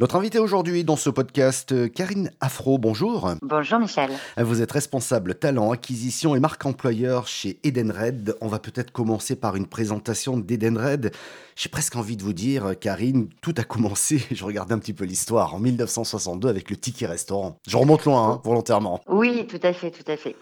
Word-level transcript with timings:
Notre 0.00 0.14
invité 0.14 0.38
aujourd'hui 0.38 0.84
dans 0.84 0.94
ce 0.94 1.10
podcast, 1.10 1.72
euh, 1.72 1.88
Karine 1.88 2.30
Afro, 2.40 2.78
bonjour. 2.78 3.32
Bonjour 3.42 3.80
Michel. 3.80 4.10
Vous 4.36 4.62
êtes 4.62 4.70
responsable 4.70 5.34
talent, 5.34 5.72
acquisition 5.72 6.36
et 6.36 6.40
marque 6.40 6.64
employeur 6.66 7.26
chez 7.26 7.58
Edenred. 7.64 8.36
On 8.40 8.46
va 8.46 8.60
peut-être 8.60 8.92
commencer 8.92 9.34
par 9.34 9.56
une 9.56 9.66
présentation 9.66 10.36
d'Edenred. 10.36 11.10
J'ai 11.56 11.68
presque 11.68 11.96
envie 11.96 12.16
de 12.16 12.22
vous 12.22 12.34
dire, 12.34 12.78
Karine, 12.78 13.28
tout 13.42 13.54
a 13.58 13.64
commencé, 13.64 14.24
je 14.30 14.44
regardais 14.44 14.74
un 14.74 14.78
petit 14.78 14.92
peu 14.92 15.04
l'histoire, 15.04 15.56
en 15.56 15.58
1962 15.58 16.48
avec 16.48 16.70
le 16.70 16.76
ticket 16.76 17.06
restaurant. 17.06 17.56
Je 17.66 17.76
remonte 17.76 18.04
loin, 18.04 18.30
hein, 18.30 18.40
volontairement. 18.44 19.00
Oui, 19.08 19.48
tout 19.48 19.58
à 19.64 19.72
fait, 19.72 19.90
tout 19.90 20.08
à 20.08 20.16
fait. 20.16 20.36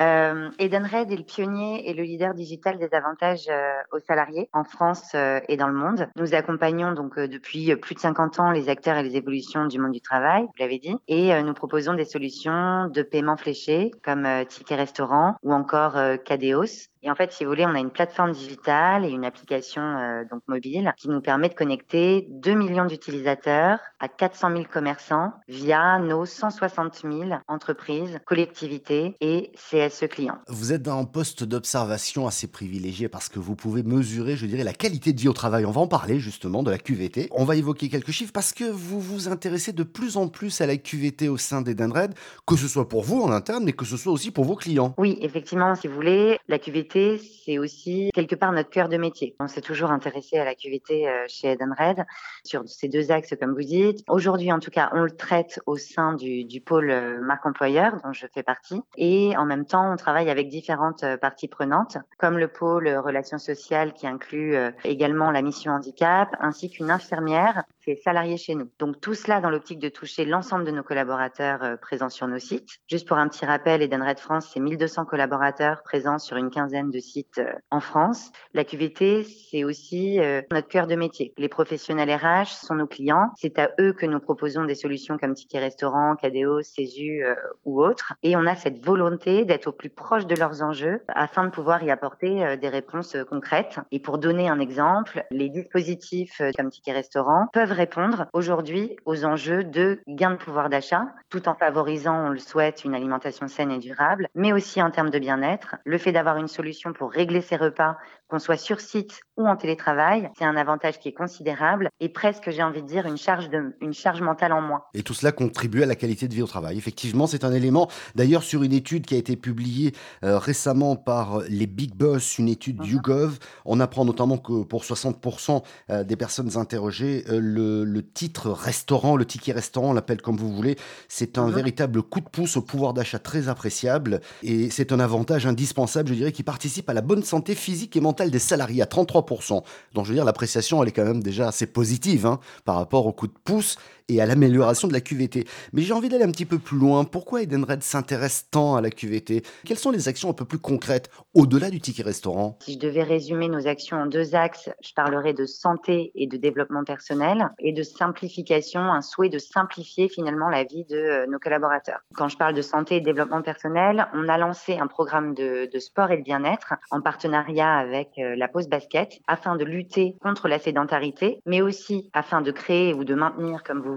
Euh, 0.00 0.48
Edenred 0.58 1.12
est 1.12 1.16
le 1.16 1.24
pionnier 1.24 1.90
et 1.90 1.92
le 1.92 2.04
leader 2.04 2.32
digital 2.32 2.78
des 2.78 2.88
avantages 2.94 3.48
euh, 3.50 3.74
aux 3.92 3.98
salariés 3.98 4.48
en 4.54 4.64
France 4.64 5.10
euh, 5.14 5.40
et 5.46 5.58
dans 5.58 5.68
le 5.68 5.74
monde. 5.74 6.08
Nous 6.16 6.32
accompagnons 6.32 6.92
donc 6.92 7.18
depuis 7.18 7.76
plus 7.76 7.94
de 7.94 8.00
50 8.00 8.40
ans 8.40 8.50
les 8.50 8.70
acteurs 8.70 9.01
les 9.02 9.16
évolutions 9.16 9.66
du 9.66 9.78
monde 9.78 9.92
du 9.92 10.00
travail, 10.00 10.42
vous 10.42 10.52
l'avez 10.58 10.78
dit, 10.78 10.94
et 11.08 11.32
euh, 11.32 11.42
nous 11.42 11.54
proposons 11.54 11.94
des 11.94 12.04
solutions 12.04 12.88
de 12.88 13.02
paiement 13.02 13.36
fléché 13.36 13.90
comme 14.04 14.26
euh, 14.26 14.44
Ticket 14.44 14.76
Restaurant 14.76 15.36
ou 15.42 15.52
encore 15.52 15.96
euh, 15.96 16.16
Cadeos. 16.16 16.88
Et 17.04 17.10
en 17.10 17.16
fait, 17.16 17.32
si 17.32 17.42
vous 17.42 17.50
voulez, 17.50 17.66
on 17.66 17.74
a 17.74 17.80
une 17.80 17.90
plateforme 17.90 18.30
digitale 18.30 19.04
et 19.04 19.08
une 19.08 19.24
application 19.24 20.24
donc 20.30 20.40
mobile 20.46 20.94
qui 20.96 21.08
nous 21.08 21.20
permet 21.20 21.48
de 21.48 21.54
connecter 21.54 22.28
2 22.30 22.54
millions 22.54 22.84
d'utilisateurs 22.84 23.80
à 23.98 24.06
400 24.06 24.50
000 24.52 24.62
commerçants 24.72 25.32
via 25.48 25.98
nos 25.98 26.24
160 26.26 27.02
000 27.02 27.24
entreprises, 27.48 28.20
collectivités 28.24 29.16
et 29.20 29.50
CSE 29.56 30.06
clients. 30.08 30.38
Vous 30.46 30.72
êtes 30.72 30.82
dans 30.82 30.96
un 30.96 31.04
poste 31.04 31.42
d'observation 31.42 32.28
assez 32.28 32.46
privilégié 32.46 33.08
parce 33.08 33.28
que 33.28 33.40
vous 33.40 33.56
pouvez 33.56 33.82
mesurer, 33.82 34.36
je 34.36 34.46
dirais, 34.46 34.62
la 34.62 34.72
qualité 34.72 35.12
de 35.12 35.20
vie 35.20 35.28
au 35.28 35.32
travail. 35.32 35.66
On 35.66 35.72
va 35.72 35.80
en 35.80 35.88
parler 35.88 36.20
justement 36.20 36.62
de 36.62 36.70
la 36.70 36.78
QVT. 36.78 37.30
On 37.32 37.44
va 37.44 37.56
évoquer 37.56 37.88
quelques 37.88 38.12
chiffres 38.12 38.32
parce 38.32 38.52
que 38.52 38.64
vous 38.64 38.91
vous 39.00 39.28
intéressez 39.28 39.72
de 39.72 39.82
plus 39.82 40.16
en 40.16 40.28
plus 40.28 40.60
à 40.60 40.66
la 40.66 40.76
QVT 40.76 41.28
au 41.28 41.36
sein 41.36 41.62
d'Edenred, 41.62 42.14
que 42.46 42.56
ce 42.56 42.68
soit 42.68 42.88
pour 42.88 43.02
vous 43.02 43.22
en 43.22 43.30
interne, 43.30 43.64
mais 43.64 43.72
que 43.72 43.84
ce 43.84 43.96
soit 43.96 44.12
aussi 44.12 44.30
pour 44.30 44.44
vos 44.44 44.56
clients. 44.56 44.94
Oui, 44.98 45.18
effectivement, 45.20 45.74
si 45.74 45.88
vous 45.88 45.94
voulez, 45.94 46.38
la 46.48 46.58
QVT 46.58 47.18
c'est 47.44 47.58
aussi 47.58 48.10
quelque 48.14 48.34
part 48.34 48.52
notre 48.52 48.70
cœur 48.70 48.88
de 48.88 48.96
métier. 48.96 49.34
On 49.40 49.48
s'est 49.48 49.60
toujours 49.60 49.90
intéressé 49.90 50.38
à 50.38 50.44
la 50.44 50.54
QVT 50.54 51.08
euh, 51.08 51.24
chez 51.28 51.52
Edenred 51.52 52.04
sur 52.44 52.62
ces 52.66 52.88
deux 52.88 53.10
axes, 53.10 53.34
comme 53.38 53.54
vous 53.54 53.62
dites. 53.62 54.04
Aujourd'hui, 54.08 54.52
en 54.52 54.58
tout 54.58 54.70
cas, 54.70 54.90
on 54.92 55.02
le 55.02 55.10
traite 55.10 55.60
au 55.66 55.76
sein 55.76 56.14
du, 56.14 56.44
du 56.44 56.60
pôle 56.60 56.90
euh, 56.90 57.20
marque 57.20 57.46
employeur, 57.46 58.00
dont 58.04 58.12
je 58.12 58.26
fais 58.32 58.42
partie. 58.42 58.80
Et 58.96 59.36
en 59.36 59.44
même 59.44 59.66
temps, 59.66 59.92
on 59.92 59.96
travaille 59.96 60.30
avec 60.30 60.48
différentes 60.48 61.02
euh, 61.02 61.16
parties 61.16 61.48
prenantes, 61.48 61.98
comme 62.18 62.38
le 62.38 62.48
pôle 62.48 62.88
relations 62.88 63.38
sociales 63.38 63.92
qui 63.92 64.06
inclut 64.06 64.56
également 64.84 65.30
la 65.30 65.42
mission 65.42 65.72
handicap, 65.72 66.28
ainsi 66.40 66.70
qu'une 66.70 66.90
infirmière 66.90 67.64
qui 67.82 67.90
est 67.90 68.02
salariée 68.02 68.36
chez 68.36 68.54
nous. 68.54 68.68
Donc 68.82 69.00
tout 69.00 69.14
cela 69.14 69.40
dans 69.40 69.48
l'optique 69.48 69.78
de 69.78 69.88
toucher 69.88 70.24
l'ensemble 70.24 70.64
de 70.64 70.72
nos 70.72 70.82
collaborateurs 70.82 71.78
présents 71.80 72.08
sur 72.08 72.26
nos 72.26 72.40
sites. 72.40 72.68
Juste 72.90 73.06
pour 73.06 73.16
un 73.16 73.28
petit 73.28 73.46
rappel, 73.46 73.80
Edenred 73.80 74.18
France, 74.18 74.50
c'est 74.52 74.58
1200 74.58 75.04
collaborateurs 75.04 75.84
présents 75.84 76.18
sur 76.18 76.36
une 76.36 76.50
quinzaine 76.50 76.90
de 76.90 76.98
sites 76.98 77.38
euh, 77.38 77.52
en 77.70 77.78
France. 77.78 78.32
La 78.54 78.64
QVT, 78.64 79.22
c'est 79.22 79.62
aussi 79.62 80.18
euh, 80.18 80.42
notre 80.50 80.66
cœur 80.66 80.88
de 80.88 80.96
métier. 80.96 81.32
Les 81.38 81.48
professionnels 81.48 82.12
RH 82.12 82.48
sont 82.48 82.74
nos 82.74 82.88
clients. 82.88 83.30
C'est 83.36 83.56
à 83.60 83.70
eux 83.78 83.92
que 83.92 84.04
nous 84.04 84.18
proposons 84.18 84.64
des 84.64 84.74
solutions 84.74 85.16
comme 85.16 85.34
Ticket 85.34 85.60
Restaurant, 85.60 86.16
Césu 86.62 87.22
euh, 87.24 87.36
ou 87.64 87.84
autres. 87.84 88.14
Et 88.24 88.34
on 88.34 88.46
a 88.46 88.56
cette 88.56 88.84
volonté 88.84 89.44
d'être 89.44 89.68
au 89.68 89.72
plus 89.72 89.90
proche 89.90 90.26
de 90.26 90.34
leurs 90.34 90.60
enjeux 90.60 91.02
afin 91.06 91.44
de 91.44 91.50
pouvoir 91.50 91.84
y 91.84 91.92
apporter 91.92 92.56
des 92.56 92.68
réponses 92.68 93.16
concrètes. 93.30 93.78
Et 93.92 94.00
pour 94.00 94.18
donner 94.18 94.48
un 94.48 94.58
exemple, 94.58 95.24
les 95.30 95.50
dispositifs 95.50 96.42
comme 96.56 96.70
Ticket 96.70 96.94
Restaurant 96.94 97.46
peuvent 97.52 97.70
répondre 97.70 98.26
aujourd'hui 98.32 98.71
aux 99.04 99.24
enjeux 99.24 99.64
de 99.64 100.00
gain 100.08 100.32
de 100.32 100.36
pouvoir 100.36 100.68
d'achat, 100.68 101.06
tout 101.30 101.48
en 101.48 101.54
favorisant, 101.54 102.26
on 102.26 102.30
le 102.30 102.38
souhaite, 102.38 102.84
une 102.84 102.94
alimentation 102.94 103.48
saine 103.48 103.70
et 103.70 103.78
durable, 103.78 104.28
mais 104.34 104.52
aussi 104.52 104.82
en 104.82 104.90
termes 104.90 105.10
de 105.10 105.18
bien-être. 105.18 105.76
Le 105.84 105.98
fait 105.98 106.12
d'avoir 106.12 106.36
une 106.36 106.48
solution 106.48 106.92
pour 106.92 107.10
régler 107.10 107.40
ses 107.40 107.56
repas, 107.56 107.96
qu'on 108.28 108.38
soit 108.38 108.56
sur 108.56 108.80
site 108.80 109.20
ou 109.36 109.46
en 109.46 109.56
télétravail, 109.56 110.30
c'est 110.38 110.46
un 110.46 110.56
avantage 110.56 110.98
qui 110.98 111.08
est 111.08 111.12
considérable 111.12 111.90
et 112.00 112.08
presque, 112.08 112.50
j'ai 112.50 112.62
envie 112.62 112.82
de 112.82 112.86
dire, 112.86 113.06
une 113.06 113.18
charge, 113.18 113.50
de, 113.50 113.76
une 113.82 113.92
charge 113.92 114.22
mentale 114.22 114.52
en 114.54 114.62
moins. 114.62 114.84
Et 114.94 115.02
tout 115.02 115.12
cela 115.12 115.32
contribue 115.32 115.82
à 115.82 115.86
la 115.86 115.96
qualité 115.96 116.28
de 116.28 116.34
vie 116.34 116.40
au 116.40 116.46
travail. 116.46 116.78
Effectivement, 116.78 117.26
c'est 117.26 117.44
un 117.44 117.52
élément. 117.52 117.90
D'ailleurs, 118.14 118.42
sur 118.42 118.62
une 118.62 118.72
étude 118.72 119.04
qui 119.04 119.14
a 119.14 119.18
été 119.18 119.36
publiée 119.36 119.92
euh, 120.24 120.38
récemment 120.38 120.96
par 120.96 121.40
les 121.48 121.66
Big 121.66 121.94
Boss, 121.94 122.38
une 122.38 122.48
étude 122.48 122.80
-huh. 122.80 122.92
YouGov, 122.92 123.38
on 123.66 123.80
apprend 123.80 124.06
notamment 124.06 124.38
que 124.38 124.64
pour 124.64 124.82
60% 124.82 125.62
euh, 125.90 126.04
des 126.04 126.16
personnes 126.16 126.56
interrogées, 126.56 127.24
euh, 127.28 127.38
le, 127.38 127.84
le, 127.84 128.02
titre 128.02 128.50
restaurant, 128.62 129.16
le 129.16 129.24
ticket 129.24 129.52
restaurant, 129.52 129.90
on 129.90 129.92
l'appelle 129.92 130.22
comme 130.22 130.36
vous 130.36 130.52
voulez, 130.52 130.76
c'est 131.08 131.38
un 131.38 131.48
-huh. 131.48 131.54
véritable 131.54 132.02
coup 132.02 132.20
de 132.20 132.28
pouce 132.28 132.56
au 132.56 132.62
pouvoir 132.62 132.94
d'achat 132.94 133.18
très 133.18 133.48
appréciable 133.48 134.20
et 134.42 134.70
c'est 134.70 134.92
un 134.92 135.00
avantage 135.00 135.46
indispensable, 135.46 136.08
je 136.10 136.14
dirais, 136.14 136.32
qui 136.32 136.42
participe 136.42 136.88
à 136.88 136.94
la 136.94 137.02
bonne 137.02 137.22
santé 137.22 137.54
physique 137.54 137.96
et 137.96 138.00
mentale 138.00 138.30
des 138.30 138.38
salariés 138.38 138.82
à 138.82 138.86
33%. 138.86 139.62
Donc 139.94 140.04
je 140.04 140.10
veux 140.10 140.14
dire, 140.14 140.24
l'appréciation, 140.24 140.82
elle 140.82 140.88
est 140.88 140.92
quand 140.92 141.04
même 141.04 141.22
déjà 141.22 141.48
assez 141.48 141.66
positive 141.66 142.26
hein, 142.26 142.38
par 142.64 142.76
rapport 142.76 143.06
au 143.06 143.12
coup 143.12 143.26
de 143.26 143.38
pouce 143.44 143.76
à 144.20 144.26
l'amélioration 144.26 144.88
de 144.88 144.92
la 144.92 145.00
QVT. 145.00 145.44
Mais 145.72 145.82
j'ai 145.82 145.92
envie 145.92 146.08
d'aller 146.08 146.24
un 146.24 146.30
petit 146.30 146.46
peu 146.46 146.58
plus 146.58 146.78
loin. 146.78 147.04
Pourquoi 147.04 147.42
Edenred 147.42 147.82
s'intéresse 147.82 148.48
tant 148.50 148.76
à 148.76 148.80
la 148.80 148.90
QVT 148.90 149.42
Quelles 149.64 149.78
sont 149.78 149.90
les 149.90 150.08
actions 150.08 150.30
un 150.30 150.34
peu 150.34 150.44
plus 150.44 150.58
concrètes 150.58 151.10
au-delà 151.34 151.70
du 151.70 151.80
ticket 151.80 152.02
restaurant? 152.02 152.58
Si 152.62 152.74
je 152.74 152.78
devais 152.78 153.02
résumer 153.02 153.48
nos 153.48 153.66
actions 153.66 153.96
en 153.96 154.06
deux 154.06 154.34
axes, 154.34 154.70
je 154.82 154.92
parlerais 154.94 155.34
de 155.34 155.46
santé 155.46 156.12
et 156.14 156.26
de 156.26 156.36
développement 156.36 156.84
personnel 156.84 157.50
et 157.58 157.72
de 157.72 157.82
simplification, 157.82 158.80
un 158.80 159.02
souhait 159.02 159.28
de 159.28 159.38
simplifier 159.38 160.08
finalement 160.08 160.48
la 160.48 160.64
vie 160.64 160.84
de 160.84 160.96
euh, 160.96 161.26
nos 161.26 161.38
collaborateurs. 161.38 162.00
Quand 162.14 162.28
je 162.28 162.36
parle 162.36 162.54
de 162.54 162.62
santé 162.62 162.96
et 162.96 163.00
développement 163.00 163.42
personnel, 163.42 164.06
on 164.14 164.28
a 164.28 164.38
lancé 164.38 164.78
un 164.78 164.86
programme 164.86 165.34
de, 165.34 165.68
de 165.72 165.78
sport 165.78 166.10
et 166.10 166.18
de 166.18 166.22
bien-être 166.22 166.74
en 166.90 167.00
partenariat 167.00 167.74
avec 167.74 168.10
euh, 168.18 168.34
la 168.36 168.48
pause 168.48 168.68
basket 168.68 169.20
afin 169.26 169.56
de 169.56 169.64
lutter 169.64 170.16
contre 170.20 170.48
la 170.48 170.58
sédentarité, 170.58 171.40
mais 171.46 171.62
aussi 171.62 172.10
afin 172.12 172.40
de 172.40 172.50
créer 172.50 172.94
ou 172.94 173.04
de 173.04 173.14
maintenir, 173.14 173.62
comme 173.62 173.80
vous 173.80 173.96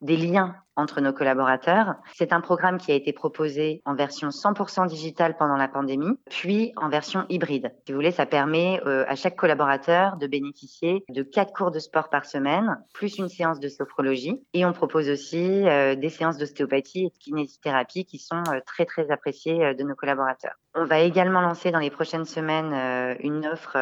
des 0.00 0.16
liens 0.16 0.56
entre 0.76 1.00
nos 1.00 1.12
collaborateurs. 1.12 1.94
C'est 2.14 2.32
un 2.32 2.40
programme 2.40 2.78
qui 2.78 2.92
a 2.92 2.94
été 2.94 3.12
proposé 3.12 3.82
en 3.84 3.94
version 3.94 4.28
100% 4.28 4.86
digitale 4.86 5.36
pendant 5.36 5.56
la 5.56 5.68
pandémie, 5.68 6.18
puis 6.30 6.72
en 6.76 6.88
version 6.88 7.24
hybride. 7.28 7.72
Si 7.84 7.92
vous 7.92 7.98
voulez, 7.98 8.10
ça 8.10 8.26
permet 8.26 8.80
euh, 8.86 9.04
à 9.08 9.14
chaque 9.16 9.36
collaborateur 9.36 10.16
de 10.16 10.26
bénéficier 10.26 11.04
de 11.08 11.22
quatre 11.22 11.52
cours 11.52 11.70
de 11.70 11.78
sport 11.78 12.08
par 12.08 12.26
semaine, 12.26 12.78
plus 12.92 13.18
une 13.18 13.28
séance 13.28 13.60
de 13.60 13.68
sophrologie. 13.68 14.40
Et 14.52 14.64
on 14.64 14.72
propose 14.72 15.08
aussi 15.08 15.66
euh, 15.66 15.94
des 15.94 16.08
séances 16.08 16.38
d'ostéopathie 16.38 17.06
et 17.06 17.10
de 17.10 17.18
kinésithérapie 17.18 18.04
qui 18.04 18.18
sont 18.18 18.42
euh, 18.48 18.60
très 18.66 18.84
très 18.84 19.10
appréciées 19.10 19.74
de 19.74 19.82
nos 19.82 19.94
collaborateurs. 19.94 20.54
On 20.74 20.84
va 20.84 21.00
également 21.00 21.40
lancer 21.40 21.70
dans 21.70 21.78
les 21.78 21.90
prochaines 21.90 22.26
semaines 22.26 22.74
une 23.20 23.46
offre 23.46 23.78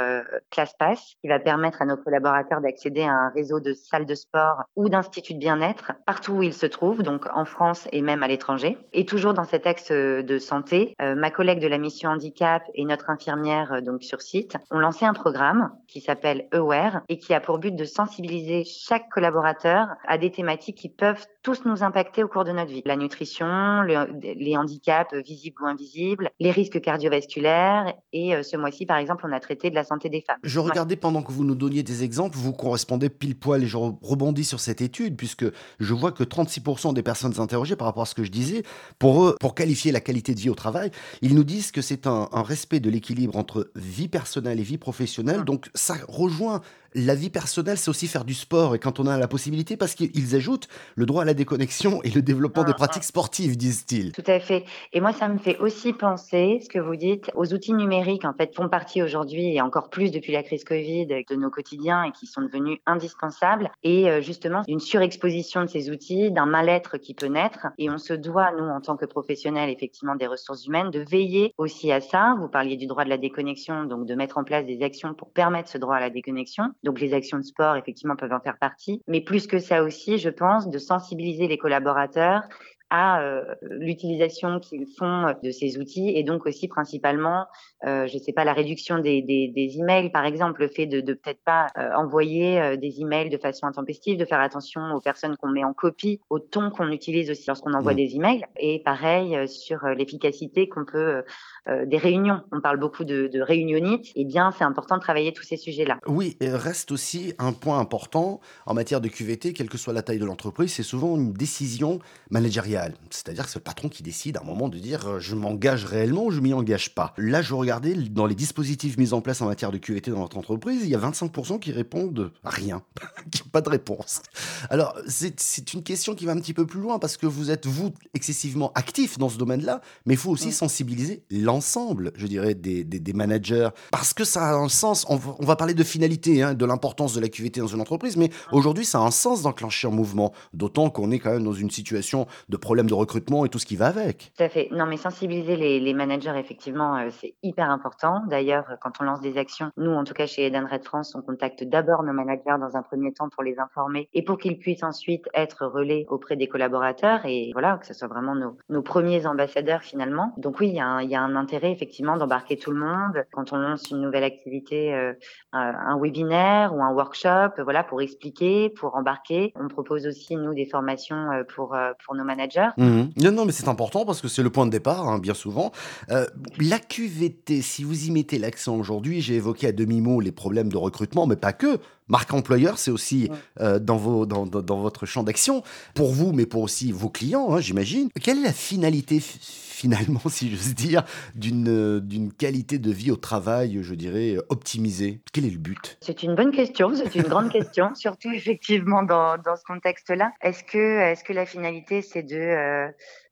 ClassPass 0.50 1.16
qui 1.20 1.26
va 1.26 1.40
permettre 1.40 1.82
à 1.82 1.86
nos 1.86 1.96
collaborateurs 1.96 2.60
d'accéder 2.60 3.02
à 3.02 3.10
un 3.10 3.28
réseau 3.30 3.58
de 3.58 3.72
salles 3.72 4.06
de 4.06 4.14
sport 4.14 4.62
ou 4.76 4.88
d'instituts 4.88 5.34
de 5.34 5.40
bien-être 5.40 5.92
partout 6.06 6.34
où 6.34 6.42
ils 6.42 6.54
se 6.54 6.66
trouvent, 6.66 6.83
donc 6.92 7.26
en 7.34 7.44
France 7.44 7.88
et 7.92 8.02
même 8.02 8.22
à 8.22 8.28
l'étranger. 8.28 8.78
Et 8.92 9.06
toujours 9.06 9.34
dans 9.34 9.44
cet 9.44 9.66
axe 9.66 9.90
de 9.90 10.38
santé, 10.38 10.94
euh, 11.00 11.14
ma 11.14 11.30
collègue 11.30 11.60
de 11.60 11.66
la 11.66 11.78
mission 11.78 12.10
handicap 12.10 12.62
et 12.74 12.84
notre 12.84 13.10
infirmière 13.10 13.72
euh, 13.72 13.80
donc 13.80 14.02
sur 14.02 14.20
site 14.20 14.56
ont 14.70 14.78
lancé 14.78 15.04
un 15.04 15.14
programme 15.14 15.70
qui 15.88 16.00
s'appelle 16.00 16.46
Aware 16.52 17.00
et 17.08 17.18
qui 17.18 17.34
a 17.34 17.40
pour 17.40 17.58
but 17.58 17.74
de 17.74 17.84
sensibiliser 17.84 18.64
chaque 18.64 19.08
collaborateur 19.08 19.88
à 20.06 20.18
des 20.18 20.30
thématiques 20.30 20.76
qui 20.76 20.88
peuvent 20.88 21.24
tous 21.42 21.64
nous 21.64 21.82
impacter 21.82 22.22
au 22.22 22.28
cours 22.28 22.44
de 22.44 22.52
notre 22.52 22.70
vie. 22.70 22.82
La 22.84 22.96
nutrition, 22.96 23.82
le, 23.82 24.06
les 24.22 24.56
handicaps 24.56 25.14
visibles 25.14 25.62
ou 25.62 25.66
invisibles, 25.66 26.30
les 26.40 26.50
risques 26.50 26.80
cardiovasculaires 26.80 27.94
et 28.12 28.34
euh, 28.34 28.42
ce 28.42 28.56
mois-ci 28.56 28.86
par 28.86 28.98
exemple 28.98 29.24
on 29.28 29.32
a 29.32 29.40
traité 29.40 29.70
de 29.70 29.74
la 29.74 29.84
santé 29.84 30.08
des 30.08 30.20
femmes. 30.20 30.38
Je 30.42 30.58
regardais 30.58 30.96
pendant 30.96 31.22
que 31.22 31.32
vous 31.32 31.44
nous 31.44 31.54
donniez 31.54 31.82
des 31.82 32.04
exemples, 32.04 32.36
vous 32.36 32.52
correspondez 32.52 33.08
pile 33.08 33.38
poil 33.38 33.62
et 33.62 33.66
je 33.66 33.76
rebondis 33.76 34.44
sur 34.44 34.60
cette 34.60 34.80
étude 34.80 35.16
puisque 35.16 35.44
je 35.80 35.94
vois 35.94 36.12
que 36.12 36.24
36% 36.24 36.73
des 36.92 37.02
personnes 37.02 37.40
interrogées 37.40 37.76
par 37.76 37.86
rapport 37.86 38.02
à 38.02 38.06
ce 38.06 38.14
que 38.14 38.24
je 38.24 38.30
disais, 38.30 38.62
pour 38.98 39.24
eux, 39.24 39.36
pour 39.40 39.54
qualifier 39.54 39.92
la 39.92 40.00
qualité 40.00 40.34
de 40.34 40.40
vie 40.40 40.50
au 40.50 40.54
travail, 40.54 40.90
ils 41.22 41.34
nous 41.34 41.44
disent 41.44 41.70
que 41.70 41.82
c'est 41.82 42.06
un, 42.06 42.28
un, 42.32 42.42
respect 42.42 42.80
de 42.80 42.90
l'équilibre 42.90 43.36
entre 43.36 43.70
vie 43.74 44.08
personnelle 44.08 44.60
et 44.60 44.62
vie 44.62 44.78
professionnelle. 44.78 45.40
Mmh. 45.40 45.44
Donc 45.44 45.70
ça 45.74 45.96
rejoint 46.08 46.60
la 46.94 47.14
vie 47.14 47.30
personnelle, 47.30 47.76
c'est 47.76 47.90
aussi 47.90 48.06
faire 48.06 48.24
du 48.24 48.34
sport 48.34 48.74
et 48.74 48.78
quand 48.78 49.00
on 49.00 49.06
a 49.06 49.18
la 49.18 49.28
possibilité, 49.28 49.76
parce 49.76 49.94
qu'ils 49.94 50.36
ajoutent 50.36 50.68
le 50.94 51.06
droit 51.06 51.22
à 51.22 51.24
la 51.24 51.34
déconnexion 51.34 52.00
et 52.02 52.10
le 52.10 52.22
développement 52.22 52.62
ah, 52.62 52.66
des 52.66 52.74
pratiques 52.74 53.02
ah. 53.04 53.08
sportives, 53.08 53.56
disent-ils. 53.56 54.12
Tout 54.12 54.22
à 54.26 54.38
fait. 54.38 54.64
Et 54.92 55.00
moi, 55.00 55.12
ça 55.12 55.28
me 55.28 55.38
fait 55.38 55.58
aussi 55.58 55.92
penser, 55.92 56.60
ce 56.62 56.68
que 56.68 56.78
vous 56.78 56.96
dites, 56.96 57.30
aux 57.34 57.52
outils 57.52 57.72
numériques, 57.72 58.24
en 58.24 58.32
fait, 58.32 58.54
font 58.54 58.68
partie 58.68 59.02
aujourd'hui 59.02 59.54
et 59.54 59.60
encore 59.60 59.90
plus 59.90 60.12
depuis 60.12 60.32
la 60.32 60.42
crise 60.42 60.64
Covid 60.64 61.06
de 61.06 61.34
nos 61.34 61.50
quotidiens 61.50 62.04
et 62.04 62.12
qui 62.12 62.26
sont 62.26 62.42
devenus 62.42 62.78
indispensables. 62.86 63.70
Et 63.82 64.08
euh, 64.08 64.20
justement, 64.20 64.62
une 64.68 64.80
surexposition 64.80 65.62
de 65.62 65.68
ces 65.68 65.90
outils, 65.90 66.30
d'un 66.30 66.46
mal-être 66.46 66.98
qui 66.98 67.14
peut 67.14 67.26
naître. 67.26 67.66
Et 67.78 67.90
on 67.90 67.98
se 67.98 68.14
doit, 68.14 68.52
nous, 68.52 68.64
en 68.64 68.80
tant 68.80 68.96
que 68.96 69.04
professionnels, 69.04 69.70
effectivement, 69.70 70.14
des 70.14 70.26
ressources 70.26 70.66
humaines, 70.66 70.90
de 70.90 71.00
veiller 71.00 71.54
aussi 71.58 71.90
à 71.90 72.00
ça. 72.00 72.36
Vous 72.38 72.48
parliez 72.48 72.76
du 72.76 72.86
droit 72.86 73.04
de 73.04 73.10
la 73.10 73.18
déconnexion, 73.18 73.84
donc 73.84 74.06
de 74.06 74.14
mettre 74.14 74.38
en 74.38 74.44
place 74.44 74.64
des 74.64 74.82
actions 74.82 75.14
pour 75.14 75.30
permettre 75.30 75.68
ce 75.68 75.78
droit 75.78 75.96
à 75.96 76.00
la 76.00 76.10
déconnexion 76.10 76.64
Donc 76.84 77.00
les 77.00 77.14
actions 77.14 77.38
de 77.38 77.42
sport, 77.42 77.76
effectivement, 77.76 78.16
peuvent 78.16 78.32
en 78.32 78.40
faire 78.40 78.58
partie. 78.58 79.02
Mais 79.08 79.20
plus 79.20 79.46
que 79.46 79.58
ça 79.58 79.82
aussi, 79.82 80.18
je 80.18 80.30
pense, 80.30 80.68
de 80.68 80.78
sensibiliser 80.78 81.48
les 81.48 81.58
collaborateurs 81.58 82.42
à 82.90 83.22
euh, 83.22 83.42
l'utilisation 83.62 84.60
qu'ils 84.60 84.86
font 84.98 85.34
de 85.42 85.50
ces 85.50 85.78
outils 85.78 86.10
et 86.14 86.22
donc 86.22 86.46
aussi 86.46 86.68
principalement, 86.68 87.46
euh, 87.86 88.06
je 88.06 88.18
sais 88.18 88.32
pas, 88.32 88.44
la 88.44 88.52
réduction 88.52 88.98
des, 88.98 89.22
des, 89.22 89.48
des, 89.48 89.78
emails 89.78 90.10
par 90.10 90.24
exemple, 90.24 90.60
le 90.60 90.68
fait 90.68 90.86
de, 90.86 91.00
de 91.00 91.14
peut-être 91.14 91.42
pas 91.44 91.66
euh, 91.76 91.90
envoyer 91.96 92.76
des 92.76 93.00
emails 93.00 93.30
de 93.30 93.38
façon 93.38 93.66
intempestive, 93.66 94.16
de 94.16 94.24
faire 94.24 94.40
attention 94.40 94.80
aux 94.94 95.00
personnes 95.00 95.36
qu'on 95.36 95.48
met 95.48 95.64
en 95.64 95.72
copie, 95.72 96.20
au 96.30 96.38
ton 96.38 96.70
qu'on 96.70 96.90
utilise 96.90 97.30
aussi 97.30 97.44
lorsqu'on 97.48 97.72
envoie 97.72 97.94
mmh. 97.94 97.96
des 97.96 98.16
emails 98.16 98.44
et 98.58 98.80
pareil 98.84 99.48
sur 99.48 99.84
l'efficacité 99.86 100.68
qu'on 100.68 100.84
peut 100.84 101.24
des 101.66 101.96
réunions. 101.96 102.42
On 102.52 102.60
parle 102.60 102.78
beaucoup 102.78 103.04
de, 103.04 103.26
de 103.26 103.40
réunionites, 103.40 104.12
eh 104.14 104.24
bien 104.24 104.52
c'est 104.56 104.64
important 104.64 104.96
de 104.96 105.00
travailler 105.00 105.32
tous 105.32 105.44
ces 105.44 105.56
sujets-là. 105.56 105.98
Oui, 106.06 106.36
et 106.40 106.50
reste 106.50 106.92
aussi 106.92 107.32
un 107.38 107.52
point 107.52 107.78
important 107.78 108.40
en 108.66 108.74
matière 108.74 109.00
de 109.00 109.08
QVT, 109.08 109.52
quelle 109.52 109.68
que 109.68 109.78
soit 109.78 109.92
la 109.92 110.02
taille 110.02 110.18
de 110.18 110.24
l'entreprise, 110.24 110.72
c'est 110.72 110.82
souvent 110.82 111.16
une 111.16 111.32
décision 111.32 112.00
managériale 112.30 112.94
c'est-à-dire 113.10 113.44
que 113.44 113.50
c'est 113.50 113.58
le 113.58 113.64
patron 113.64 113.88
qui 113.88 114.02
décide 114.02 114.36
à 114.36 114.40
un 114.40 114.44
moment 114.44 114.68
de 114.68 114.78
dire 114.78 115.06
euh, 115.06 115.20
je 115.20 115.34
m'engage 115.34 115.84
réellement 115.84 116.26
ou 116.26 116.30
je 116.30 116.40
m'y 116.40 116.52
engage 116.52 116.94
pas. 116.94 117.14
Là, 117.16 117.42
je 117.42 117.54
regardais 117.54 117.94
dans 117.94 118.26
les 118.26 118.34
dispositifs 118.34 118.96
mis 118.98 119.12
en 119.12 119.20
place 119.20 119.40
en 119.40 119.46
matière 119.46 119.70
de 119.70 119.78
QVT 119.78 120.10
dans 120.10 120.20
notre 120.20 120.36
entreprise, 120.36 120.80
il 120.82 120.88
y 120.88 120.94
a 120.94 120.98
25% 120.98 121.58
qui 121.58 121.72
répondent 121.72 122.32
rien, 122.44 122.82
qui 123.30 123.42
n'ont 123.42 123.50
pas 123.50 123.60
de 123.60 123.68
réponse. 123.68 124.22
Alors, 124.70 124.96
c'est 125.06 125.72
une 125.72 125.82
question 125.82 126.14
qui 126.14 126.26
va 126.26 126.32
un 126.32 126.40
petit 126.40 126.54
peu 126.54 126.66
plus 126.66 126.80
loin 126.80 126.98
parce 126.98 127.16
que 127.16 127.26
vous 127.26 127.50
êtes, 127.50 127.66
vous, 127.66 127.92
excessivement 128.14 128.72
actif 128.74 129.18
dans 129.18 129.28
ce 129.28 129.38
domaine-là, 129.38 129.80
mais 130.06 130.14
il 130.14 130.18
faut 130.18 130.30
aussi 130.30 130.52
sensibiliser 130.52 131.24
l'ensemble, 131.54 132.10
je 132.16 132.26
dirais, 132.26 132.54
des, 132.54 132.82
des, 132.82 133.12
managers 133.12 133.68
parce 133.92 134.12
que 134.12 134.24
ça 134.24 134.42
a 134.42 134.54
un 134.54 134.68
sens. 134.68 135.06
On 135.08 135.16
va, 135.16 135.54
parler 135.54 135.74
de 135.74 135.84
finalité, 135.84 136.42
hein, 136.42 136.54
de 136.54 136.64
l'importance 136.64 137.14
de 137.14 137.20
la 137.20 137.28
QVT 137.28 137.60
dans 137.60 137.68
une 137.68 137.80
entreprise, 137.80 138.16
mais 138.16 138.30
aujourd'hui, 138.50 138.84
ça 138.84 138.98
a 138.98 139.02
un 139.02 139.12
sens 139.12 139.42
d'enclencher 139.42 139.86
un 139.86 139.92
mouvement, 139.92 140.32
d'autant 140.52 140.90
qu'on 140.90 141.12
est 141.12 141.20
quand 141.20 141.30
même 141.30 141.44
dans 141.44 141.52
une 141.52 141.70
situation 141.70 142.26
de 142.48 142.56
problème 142.56 142.88
de 142.88 142.94
recrutement 142.94 143.44
et 143.44 143.48
tout 143.48 143.60
ce 143.60 143.66
qui 143.66 143.76
va 143.76 143.86
avec. 143.86 144.32
Tout 144.36 144.42
à 144.42 144.48
fait. 144.48 144.68
Non, 144.72 144.86
mais 144.86 144.96
sensibiliser 144.96 145.54
les, 145.56 145.78
les 145.78 145.94
managers, 145.94 146.34
effectivement, 146.36 146.96
euh, 146.96 147.10
c'est 147.20 147.34
hyper 147.44 147.70
important. 147.70 148.22
D'ailleurs, 148.28 148.64
quand 148.82 148.94
on 149.00 149.04
lance 149.04 149.20
des 149.20 149.38
actions, 149.38 149.70
nous, 149.76 149.92
en 149.92 150.02
tout 150.02 150.14
cas 150.14 150.26
chez 150.26 150.46
Edenred 150.46 150.82
France, 150.82 151.14
on 151.14 151.22
contacte 151.22 151.62
d'abord 151.62 152.02
nos 152.02 152.12
managers 152.12 152.58
dans 152.58 152.76
un 152.76 152.82
premier 152.82 153.12
temps 153.12 153.28
pour 153.28 153.44
les 153.44 153.60
informer 153.60 154.08
et 154.12 154.24
pour 154.24 154.38
qu'ils 154.38 154.58
puissent 154.58 154.82
ensuite 154.82 155.28
être 155.34 155.66
relais 155.66 156.04
auprès 156.08 156.34
des 156.34 156.48
collaborateurs 156.48 157.24
et 157.26 157.50
voilà, 157.52 157.78
que 157.78 157.86
ce 157.86 157.94
soit 157.94 158.08
vraiment 158.08 158.34
nos, 158.34 158.56
nos 158.68 158.82
premiers 158.82 159.24
ambassadeurs 159.26 159.82
finalement. 159.82 160.34
Donc 160.36 160.58
oui, 160.58 160.70
il 160.70 160.74
y, 160.74 160.80
a 160.80 160.86
un, 160.86 161.02
il 161.02 161.10
y 161.10 161.14
a 161.14 161.22
un 161.22 161.36
intérêt 161.44 161.70
effectivement 161.70 162.16
d'embarquer 162.16 162.56
tout 162.56 162.70
le 162.70 162.78
monde 162.78 163.24
quand 163.32 163.52
on 163.52 163.56
lance 163.56 163.90
une 163.90 164.00
nouvelle 164.00 164.24
activité, 164.24 164.94
euh, 164.94 165.12
un 165.52 165.98
webinaire 166.00 166.74
ou 166.74 166.82
un 166.82 166.92
workshop, 166.92 167.62
voilà, 167.62 167.84
pour 167.84 168.00
expliquer, 168.00 168.70
pour 168.70 168.96
embarquer. 168.96 169.52
On 169.56 169.68
propose 169.68 170.06
aussi 170.06 170.36
nous 170.36 170.54
des 170.54 170.66
formations 170.66 171.30
euh, 171.30 171.44
pour 171.54 171.76
pour 172.04 172.14
nos 172.14 172.24
managers 172.24 172.54
Mmh 172.76 173.02
non, 173.16 173.32
non, 173.32 173.44
mais 173.44 173.52
c'est 173.52 173.68
important 173.68 174.04
parce 174.04 174.20
que 174.20 174.28
c'est 174.28 174.42
le 174.42 174.50
point 174.50 174.66
de 174.66 174.70
départ, 174.70 175.08
hein, 175.08 175.18
bien 175.18 175.34
souvent. 175.34 175.72
Euh, 176.10 176.26
la 176.58 176.78
QVT, 176.78 177.62
si 177.62 177.84
vous 177.84 178.06
y 178.06 178.10
mettez 178.10 178.38
l'accent 178.38 178.76
aujourd'hui, 178.76 179.20
j'ai 179.20 179.34
évoqué 179.34 179.68
à 179.68 179.72
demi-mot 179.72 180.20
les 180.20 180.32
problèmes 180.32 180.70
de 180.70 180.76
recrutement, 180.76 181.26
mais 181.26 181.36
pas 181.36 181.52
que. 181.52 181.78
Marque 182.08 182.34
employeur, 182.34 182.78
c'est 182.78 182.90
aussi 182.90 183.30
euh, 183.60 183.78
dans, 183.78 183.96
vos, 183.96 184.26
dans, 184.26 184.44
dans, 184.44 184.80
votre 184.80 185.06
champ 185.06 185.22
d'action, 185.22 185.62
pour 185.94 186.12
vous, 186.12 186.32
mais 186.32 186.44
pour 186.44 186.62
aussi 186.62 186.92
vos 186.92 187.08
clients, 187.08 187.52
hein, 187.52 187.60
j'imagine. 187.60 188.10
Quelle 188.22 188.38
est 188.38 188.42
la 188.42 188.52
finalité 188.52 189.20
finalement, 189.20 190.20
si 190.28 190.50
j'ose 190.50 190.74
dire, 190.74 191.04
d'une 191.34 192.00
d'une 192.00 192.32
qualité 192.32 192.78
de 192.78 192.90
vie 192.90 193.10
au 193.10 193.16
travail, 193.16 193.78
je 193.82 193.94
dirais, 193.94 194.36
optimisée? 194.50 195.20
Quel 195.32 195.46
est 195.46 195.50
le 195.50 195.58
but? 195.58 195.96
C'est 196.02 196.22
une 196.22 196.34
bonne 196.34 196.52
question, 196.52 196.92
c'est 196.94 197.14
une 197.14 197.22
grande 197.22 197.50
question, 197.50 197.92
surtout 197.94 198.30
effectivement 198.30 199.02
dans, 199.02 199.38
dans 199.38 199.56
ce 199.56 199.64
contexte-là. 199.64 200.32
Est-ce 200.42 200.62
que, 200.62 201.12
est 201.12 201.22
que 201.22 201.32
la 201.32 201.46
finalité, 201.46 202.02
c'est 202.02 202.22
de... 202.22 202.36
Euh, 202.36 202.88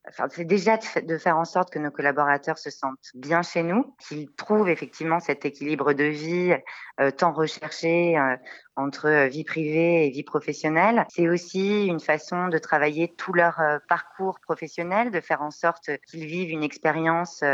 enfin, 0.09 0.27
c'est 0.31 0.45
déjà 0.45 0.79
de, 1.03 1.19
faire 1.19 1.37
en 1.37 1.45
sorte 1.45 1.71
que 1.71 1.79
nos 1.79 1.91
collaborateurs 1.91 2.59
se 2.59 2.71
sentent 2.71 3.11
bien 3.15 3.43
chez 3.43 3.63
nous, 3.63 3.95
qu'ils 3.99 4.31
trouvent 4.33 4.69
effectivement 4.69 5.21
cet 5.21 5.45
équilibre 5.45 5.93
de 5.93 6.05
vie 6.05 6.55
euh, 7.01 7.11
tant 7.11 7.33
recherché 7.33 8.19
euh, 8.19 8.37
entre 8.77 9.07
euh, 9.07 9.29
vie 9.29 9.45
privée 9.45 10.07
et 10.07 10.11
vie 10.11 10.25
professionnelle. 10.25 11.07
C'est 11.11 11.29
aussi 11.29 11.87
une 11.87 12.01
façon 12.01 12.49
de 12.49 12.59
travailler 12.59 13.15
tout 13.17 13.33
leur 13.33 13.61
parcours 13.89 14.41
professionnel, 14.41 15.11
de 15.11 15.21
faire 15.21 15.43
en 15.43 15.51
sorte 15.51 15.91
qu'ils 16.09 16.27
vivent 16.27 16.51
une 16.51 16.63
expérience 16.63 17.45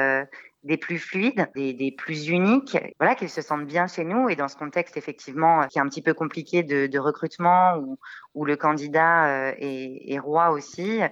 des 0.65 0.77
plus 0.77 0.99
fluides, 0.99 1.49
des, 1.55 1.73
des 1.73 1.93
plus 1.93 2.29
uniques, 2.29 2.77
voilà, 2.99 3.15
qu'ils 3.15 3.31
se 3.31 3.43
sentent 3.43 3.67
bien 3.67 3.87
chez 3.87 4.05
nous. 4.05 4.29
Et 4.29 4.37
dans 4.37 4.49
ce 4.49 4.57
contexte, 4.57 4.97
effectivement, 4.97 5.67
qui 5.69 5.79
est 5.79 5.83
un 5.83 5.89
petit 5.89 6.03
peu 6.03 6.15
compliqué 6.15 6.63
de, 6.63 6.87
de 6.87 6.99
recrutement, 6.99 7.77
où, 7.77 7.99
où, 8.35 8.45
le 8.45 8.57
candidat 8.57 9.55
est, 9.57 10.13
est 10.13 10.19
roi 10.19 10.51
aussi, 10.51 11.01
euh, 11.03 11.09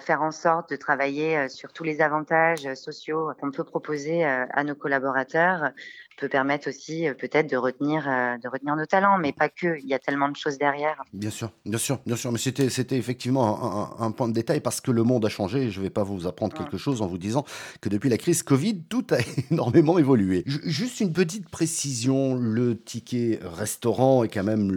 faire 0.00 0.22
en 0.22 0.30
sorte 0.30 0.70
de 0.70 0.76
travailler 0.76 1.36
euh, 1.36 1.48
sur 1.48 1.72
tous 1.72 1.84
les 1.84 2.00
avantages 2.00 2.72
sociaux 2.74 3.32
qu'on 3.40 3.50
peut 3.50 3.64
proposer 3.64 4.24
euh, 4.24 4.46
à 4.50 4.64
nos 4.64 4.74
collaborateurs 4.74 5.72
peut 6.16 6.28
permettre 6.28 6.68
aussi 6.68 7.08
peut-être 7.18 7.50
de 7.50 7.56
retenir 7.56 8.04
de 8.04 8.48
retenir 8.48 8.76
nos 8.76 8.86
talents, 8.86 9.18
mais 9.18 9.32
pas 9.32 9.48
que. 9.48 9.80
Il 9.80 9.88
y 9.88 9.94
a 9.94 9.98
tellement 9.98 10.28
de 10.28 10.36
choses 10.36 10.58
derrière. 10.58 11.02
Bien 11.12 11.30
sûr, 11.30 11.50
bien 11.66 11.76
sûr, 11.76 11.98
bien 12.06 12.14
sûr. 12.14 12.30
Mais 12.30 12.38
c'était 12.38 12.70
c'était 12.70 12.96
effectivement 12.96 14.00
un, 14.00 14.12
point 14.12 14.28
de 14.28 14.32
détail 14.32 14.60
parce 14.60 14.80
que 14.80 14.92
le 14.92 15.02
monde 15.02 15.24
a 15.24 15.28
changé. 15.28 15.72
Je 15.72 15.80
ne 15.80 15.84
vais 15.84 15.90
pas 15.90 16.04
vous 16.04 16.28
apprendre 16.28 16.56
quelque 16.56 16.78
chose 16.78 17.02
en 17.02 17.08
vous 17.08 17.18
disant 17.18 17.44
que 17.80 17.88
depuis 17.88 18.10
la 18.10 18.16
crise 18.16 18.44
Covid, 18.44 18.82
tout 18.88 19.04
a 19.10 19.16
énormément 19.50 19.98
évolué. 19.98 20.44
juste 20.46 21.00
une 21.00 21.12
petite 21.12 21.48
précision 21.48 22.36
le 22.36 22.80
ticket 22.80 23.40
restaurant 23.42 24.22
est 24.22 24.28
quand 24.28 24.44
même 24.44 24.70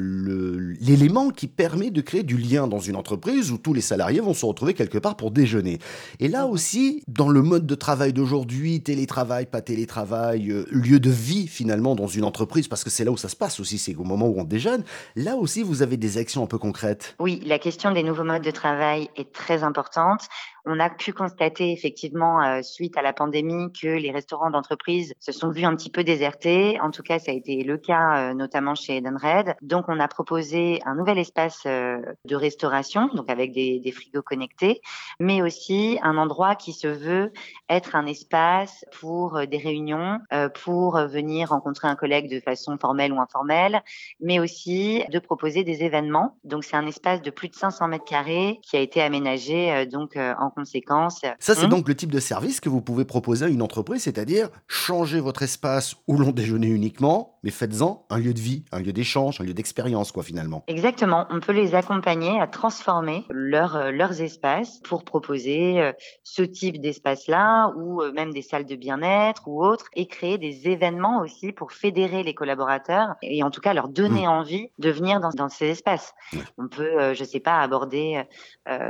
l'élément 0.81 1.30
qui 1.30 1.45
permet 1.45 1.92
de 1.92 2.01
créer 2.01 2.24
du 2.24 2.38
lien 2.38 2.68
dans 2.68 2.80
une 2.80 2.95
entreprise 2.95 3.51
où 3.51 3.59
tous 3.59 3.75
les 3.75 3.81
salariés 3.81 4.21
vont 4.21 4.33
se 4.33 4.45
retrouver 4.45 4.74
quelque 4.74 4.96
part 4.99 5.17
pour 5.17 5.31
déjeuner. 5.31 5.79
Et 6.19 6.27
là 6.27 6.45
aussi, 6.45 7.03
dans 7.07 7.29
le 7.29 7.41
mode 7.41 7.65
de 7.65 7.75
travail 7.75 8.13
d'aujourd'hui, 8.13 8.81
télétravail, 8.81 9.45
pas 9.45 9.61
télétravail, 9.61 10.51
euh, 10.51 10.65
lieu 10.71 10.99
de 10.99 11.09
vie 11.09 11.47
finalement 11.47 11.95
dans 11.95 12.07
une 12.07 12.23
entreprise, 12.23 12.67
parce 12.67 12.83
que 12.83 12.89
c'est 12.89 13.03
là 13.03 13.11
où 13.11 13.17
ça 13.17 13.29
se 13.29 13.35
passe 13.35 13.59
aussi, 13.59 13.77
c'est 13.77 13.95
au 13.95 14.03
moment 14.03 14.27
où 14.27 14.39
on 14.39 14.44
déjeune, 14.44 14.83
là 15.15 15.35
aussi 15.35 15.63
vous 15.63 15.81
avez 15.81 15.97
des 15.97 16.17
actions 16.17 16.44
un 16.44 16.47
peu 16.47 16.57
concrètes. 16.57 17.15
Oui, 17.19 17.41
la 17.45 17.59
question 17.59 17.91
des 17.91 18.03
nouveaux 18.03 18.23
modes 18.23 18.44
de 18.44 18.51
travail 18.51 19.09
est 19.15 19.31
très 19.31 19.63
importante. 19.63 20.21
On 20.69 20.81
a 20.81 20.89
pu 20.89 21.13
constater 21.13 21.71
effectivement 21.71 22.44
euh, 22.44 22.61
suite 22.61 22.97
à 22.97 23.01
la 23.01 23.13
pandémie 23.13 23.71
que 23.71 23.88
les 23.88 24.11
restaurants 24.11 24.49
d'entreprise 24.49 25.13
se 25.19 25.31
sont 25.31 25.49
vus 25.49 25.63
un 25.63 25.73
petit 25.77 25.89
peu 25.89 26.03
désertés. 26.03 26.77
En 26.81 26.91
tout 26.91 27.03
cas, 27.03 27.19
ça 27.19 27.31
a 27.31 27.33
été 27.33 27.63
le 27.63 27.77
cas 27.77 28.31
euh, 28.31 28.33
notamment 28.33 28.75
chez 28.75 28.97
Edenred. 28.97 29.55
Donc, 29.61 29.85
on 29.88 29.97
a 30.01 30.09
proposé 30.09 30.81
un 30.85 30.95
nouvel 30.95 31.19
espace 31.19 31.65
de 31.65 32.35
restauration, 32.35 33.07
donc 33.15 33.29
avec 33.29 33.53
des, 33.53 33.79
des 33.79 33.91
frigos 33.91 34.21
connectés, 34.21 34.81
mais 35.19 35.41
aussi 35.41 35.99
un 36.03 36.17
endroit 36.17 36.56
qui 36.56 36.73
se 36.73 36.87
veut 36.87 37.31
être 37.69 37.95
un 37.95 38.06
espace 38.06 38.85
pour 38.99 39.37
euh, 39.37 39.45
des 39.45 39.57
réunions, 39.57 40.19
euh, 40.33 40.49
pour 40.49 40.97
venir 40.97 41.49
rencontrer 41.49 41.87
un 41.87 41.95
collègue 41.95 42.29
de 42.29 42.39
façon 42.39 42.77
formelle 42.77 43.11
ou 43.11 43.19
informelle, 43.19 43.81
mais 44.21 44.39
aussi 44.39 45.03
de 45.11 45.19
proposer 45.19 45.63
des 45.63 45.83
événements. 45.83 46.37
Donc 46.44 46.63
c'est 46.63 46.75
un 46.75 46.87
espace 46.87 47.21
de 47.21 47.29
plus 47.29 47.49
de 47.49 47.56
500 47.56 47.87
mètres 47.87 48.06
carrés 48.06 48.59
qui 48.63 48.77
a 48.77 48.79
été 48.79 49.01
aménagé 49.01 49.71
euh, 49.71 49.85
donc 49.85 50.17
en 50.17 50.49
conséquence. 50.49 51.21
Ça 51.39 51.56
c'est 51.56 51.67
mmh. 51.67 51.69
donc 51.69 51.87
le 51.87 51.95
type 51.95 52.11
de 52.11 52.19
service 52.19 52.59
que 52.59 52.69
vous 52.69 52.81
pouvez 52.81 53.06
proposer 53.06 53.45
à 53.45 53.47
une 53.47 53.61
entreprise, 53.61 54.03
c'est-à-dire 54.03 54.49
changer 54.67 55.19
votre 55.19 55.44
espace 55.44 55.95
où 56.07 56.17
l'on 56.17 56.31
déjeune 56.31 56.63
uniquement, 56.63 57.36
mais 57.47 57.51
faites-en 57.51 58.06
un 58.09 58.19
lieu 58.19 58.33
de 58.33 58.42
vie, 58.42 58.66
un 58.73 58.81
lieu 58.81 58.92
d'échange, 58.92 59.39
un 59.39 59.45
lieu 59.45 59.54
d'expérience 59.54 60.11
quoi 60.11 60.21
finalement. 60.21 60.66
Exactement, 60.68 61.25
on 61.30 61.39
peut 61.39 61.54
les 61.54 61.75
accompagner 61.75 62.42
à 62.42 62.45
transformer 62.45 63.23
leur, 63.30 63.89
leurs 63.94 64.21
espaces 64.21 64.81
pour 64.81 65.06
proposer 65.06 65.80
euh, 65.80 65.94
ce 66.23 66.42
type 66.42 66.81
d'espace-là 66.81 67.71
ou 67.77 68.01
euh, 68.01 68.11
même 68.11 68.33
des 68.33 68.42
salles 68.42 68.66
de 68.66 68.75
bien-être 68.75 69.47
ou 69.47 69.63
autres 69.63 69.85
et 69.95 70.07
créer 70.07 70.37
des 70.37 70.68
événements 70.68 71.21
aussi 71.21 71.54
pour 71.54 71.71
fédérer 71.71 72.21
les 72.21 72.33
collaborateurs 72.33 73.16
et 73.21 73.42
en 73.44 73.49
tout 73.49 73.61
cas 73.61 73.73
leur 73.73 73.87
donner 73.87 74.25
mmh. 74.25 74.30
envie 74.30 74.68
de 74.77 74.92
venir 74.92 75.21
dans, 75.21 75.30
dans 75.30 75.47
ces 75.47 75.68
espaces. 75.68 76.13
On 76.57 76.68
peut, 76.68 76.99
euh, 76.99 77.13
je 77.13 77.23
sais 77.23 77.39
pas, 77.39 77.61
aborder 77.61 78.23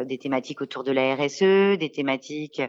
des 0.05 0.17
thématiques 0.17 0.61
autour 0.61 0.83
de 0.83 0.91
la 0.91 1.15
RSE, 1.15 1.77
des 1.77 1.91
thématiques 1.93 2.63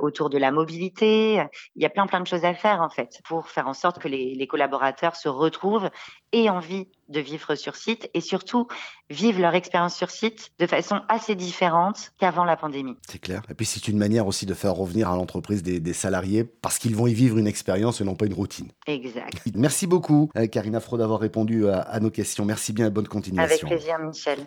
autour 0.00 0.30
de 0.30 0.38
la 0.38 0.50
mobilité. 0.50 1.34
Il 1.76 1.82
y 1.82 1.86
a 1.86 1.88
plein 1.88 2.08
plein 2.08 2.20
de 2.20 2.26
choses 2.26 2.44
à 2.44 2.54
faire 2.54 2.80
en 2.82 2.88
fait 2.88 3.20
pour 3.24 3.48
faire 3.48 3.68
en 3.68 3.72
sorte 3.72 4.00
que 4.00 4.08
les, 4.08 4.34
les 4.34 4.46
collaborateurs 4.48 5.14
se 5.20 5.28
retrouvent 5.28 5.90
et 6.32 6.48
envie 6.48 6.86
de 7.08 7.20
vivre 7.20 7.54
sur 7.56 7.74
site 7.74 8.08
et 8.14 8.20
surtout 8.20 8.68
vivent 9.10 9.40
leur 9.40 9.54
expérience 9.54 9.96
sur 9.96 10.10
site 10.10 10.52
de 10.58 10.66
façon 10.66 11.00
assez 11.08 11.34
différente 11.34 12.12
qu'avant 12.18 12.44
la 12.44 12.56
pandémie. 12.56 12.96
C'est 13.08 13.18
clair. 13.18 13.42
Et 13.50 13.54
puis 13.54 13.66
c'est 13.66 13.88
une 13.88 13.98
manière 13.98 14.26
aussi 14.26 14.46
de 14.46 14.54
faire 14.54 14.74
revenir 14.74 15.10
à 15.10 15.16
l'entreprise 15.16 15.62
des, 15.62 15.92
salariés 15.92 16.44
parce 16.44 16.78
qu'ils 16.78 16.94
vont 16.94 17.08
y 17.08 17.14
vivre 17.14 17.36
une 17.36 17.48
expérience 17.48 18.00
et 18.00 18.04
non 18.04 18.14
pas 18.14 18.26
une 18.26 18.34
routine. 18.34 18.68
Exact. 18.86 19.42
Merci 19.54 19.86
beaucoup, 19.86 20.30
euh, 20.36 20.46
Karina 20.46 20.78
Fro, 20.78 20.96
d'avoir 20.96 21.18
répondu 21.18 21.68
à, 21.68 21.80
à 21.80 21.98
nos 21.98 22.10
questions. 22.10 22.44
Merci 22.44 22.72
bien 22.72 22.86
et 22.86 22.90
bonne 22.90 23.08
continuation. 23.08 23.66
Avec 23.66 23.78
plaisir, 23.78 23.98
Michel. 23.98 24.46